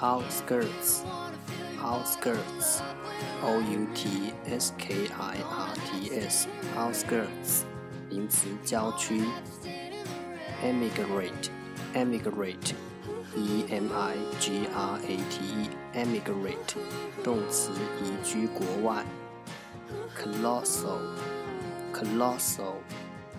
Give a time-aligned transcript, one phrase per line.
[0.00, 1.04] outskirts,
[1.80, 2.82] outskirts,
[3.42, 7.64] O U T S K I R T S, outskirts,
[8.10, 9.22] 名词郊区。
[10.62, 11.50] emigrate,
[11.94, 12.74] emigrate,
[13.36, 16.76] E M I G R A T E, emigrate,
[17.22, 17.70] 动词
[18.02, 19.04] 移居国外。
[20.16, 21.14] colossal,
[21.92, 22.76] colossal,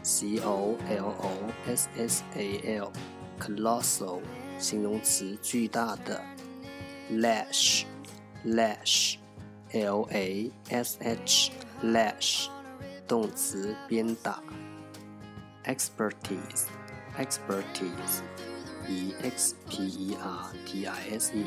[0.03, 1.31] C O L O
[1.67, 2.91] S S A L,
[3.39, 4.21] colossal,
[4.59, 6.21] 形容词巨大的。
[7.10, 7.84] Lash
[8.44, 9.18] lash
[9.72, 11.50] l a s h
[11.82, 12.48] lash
[13.06, 14.42] 动词鞭打
[15.64, 16.66] expertise
[17.18, 18.22] expertise
[18.88, 21.44] e x p e r t i s e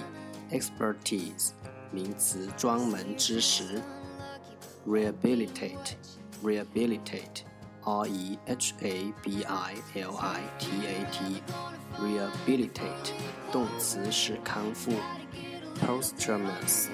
[0.52, 1.52] expertise
[1.92, 3.82] 名词专门知识
[4.88, 5.96] rehabilitate
[6.44, 7.44] rehabilitate
[7.84, 11.42] r e h a b i l i t a t
[12.00, 13.14] rehabilitate
[13.52, 14.92] 动词是康复
[15.82, 16.90] posthumous,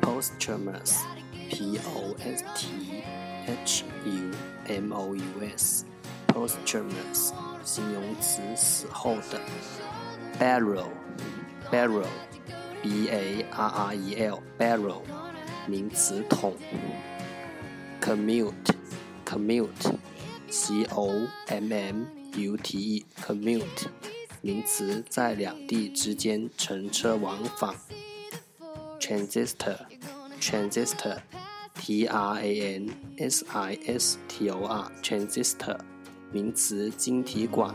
[0.00, 1.04] posthumous,
[1.50, 3.02] p o s t
[3.46, 4.30] h u
[4.68, 5.22] m o u
[5.56, 5.84] s,
[6.26, 7.32] posthumous
[7.64, 9.40] 形容词死后的。
[10.38, 10.88] barrel,
[11.70, 12.06] barrel,
[12.82, 15.02] b a r r e l, barrel
[15.66, 16.54] 名词桶。
[18.00, 18.74] commute,
[19.24, 19.94] commute,
[20.48, 23.86] c o m m u t e, commute
[24.40, 27.76] 名词在两地之间乘车往返。
[29.01, 29.77] transistor
[30.39, 31.21] transistor
[31.75, 35.77] T R A N S I S T O R transistor
[36.31, 37.73] 名词晶体管。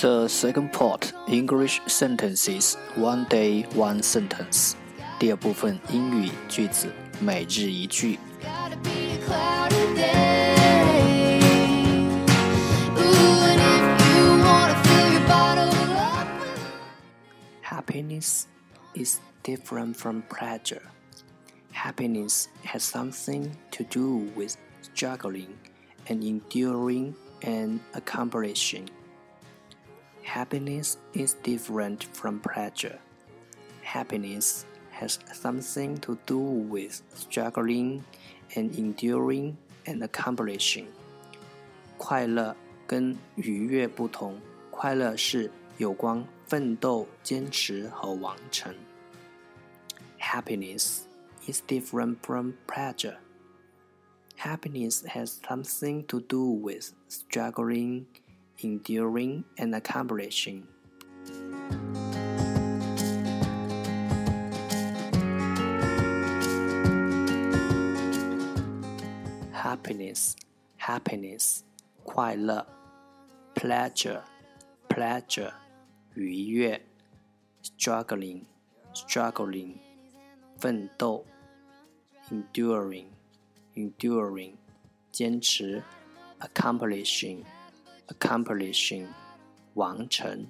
[0.00, 4.72] The second part English sentences one day one sentence
[5.18, 6.88] 第二部分英语句子
[7.20, 8.18] 每日一句。
[17.74, 18.46] Happiness
[18.94, 20.82] is different from pleasure.
[21.72, 25.56] Happiness has something to do with struggling
[26.08, 28.88] and enduring and accomplishing.
[30.22, 32.98] Happiness is different from pleasure.
[33.82, 38.04] Happiness has something to do with struggling
[38.56, 39.56] and enduring
[39.86, 40.86] and accomplishing.
[41.96, 42.54] 快乐
[42.86, 44.38] 跟愉悦不同，
[44.70, 48.74] 快乐是有关 奋斗、坚持和完成。
[50.18, 51.02] Happiness
[51.46, 53.18] is different from pleasure.
[54.36, 58.06] Happiness has something to do with struggling,
[58.62, 60.66] enduring, and accomplishing.
[69.52, 70.36] Happiness,
[70.78, 71.64] happiness,
[72.04, 72.66] 快乐
[73.54, 74.22] pleasure,
[74.88, 75.52] pleasure
[76.14, 76.84] 愉悦，
[77.62, 79.74] struggling，struggling，
[80.58, 81.24] 奋斗，
[82.30, 84.54] enduring，enduring，
[85.12, 85.84] 坚持，
[86.40, 89.06] accomplishing，accomplishing，
[89.74, 90.48] 完成。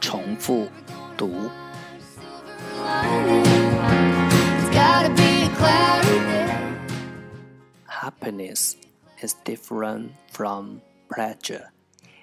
[0.00, 0.68] 重复
[1.16, 1.48] 读。
[8.23, 8.77] Happiness
[9.21, 10.81] is different from
[11.13, 11.73] pleasure.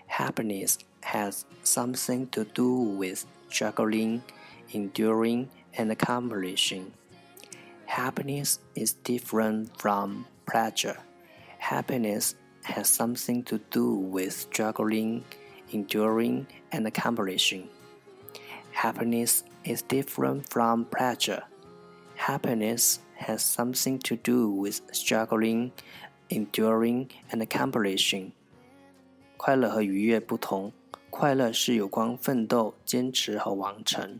[0.07, 4.23] Happiness has something to do with struggling,
[4.73, 6.91] enduring, and accomplishing.
[7.85, 10.97] Happiness is different from pleasure.
[11.59, 15.23] Happiness has something to do with struggling,
[15.71, 17.69] enduring, and accomplishing.
[18.73, 21.43] Happiness is different from pleasure.
[22.20, 25.72] Happiness has something to do with struggling,
[26.30, 28.32] enduring, and accomplishing.
[29.38, 30.72] 快乐和愉悦不同，
[31.10, 34.20] 快乐是有关奋斗、坚持和完成。